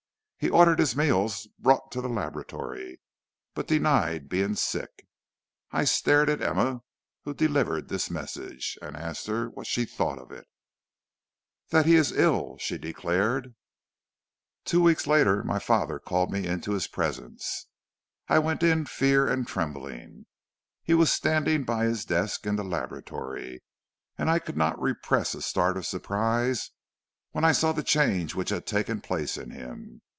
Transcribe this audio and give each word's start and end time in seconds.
He 0.43 0.49
ordered 0.49 0.79
his 0.79 0.95
meals 0.95 1.47
brought 1.59 1.91
to 1.91 2.01
the 2.01 2.09
laboratory, 2.09 2.99
but 3.53 3.67
denied 3.67 4.27
being 4.27 4.55
sick. 4.55 4.89
I 5.71 5.83
stared 5.83 6.31
at 6.31 6.41
Emma, 6.41 6.81
who 7.25 7.35
delivered 7.35 7.89
this 7.89 8.09
message, 8.09 8.75
and 8.81 8.97
asked 8.97 9.27
her 9.27 9.51
what 9.51 9.67
she 9.67 9.85
thought 9.85 10.17
of 10.17 10.31
it. 10.31 10.47
"'That 11.69 11.85
he 11.85 11.93
is 11.93 12.11
ill,' 12.11 12.57
she 12.57 12.79
declared. 12.79 13.53
"Two 14.65 14.81
weeks 14.81 15.05
later 15.05 15.43
my 15.43 15.59
father 15.59 15.99
called 15.99 16.31
me 16.31 16.47
into 16.47 16.71
his 16.71 16.87
presence. 16.87 17.67
I 18.27 18.39
went 18.39 18.63
in 18.63 18.87
fear 18.87 19.27
and 19.27 19.47
trembling. 19.47 20.25
He 20.81 20.95
was 20.95 21.11
standing 21.11 21.65
by 21.65 21.85
his 21.85 22.03
desk 22.03 22.47
in 22.47 22.55
the 22.55 22.63
laboratory, 22.63 23.61
and 24.17 24.27
I 24.27 24.39
could 24.39 24.57
not 24.57 24.81
repress 24.81 25.35
a 25.35 25.41
start 25.43 25.77
of 25.77 25.85
surprise 25.85 26.71
when 27.29 27.43
I 27.45 27.51
saw 27.51 27.73
the 27.73 27.83
change 27.83 28.33
which 28.33 28.49
had 28.49 28.65
taken 28.65 29.01
place 29.01 29.37
in 29.37 29.51
him. 29.51 30.01